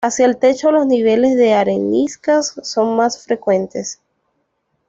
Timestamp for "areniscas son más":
1.53-3.23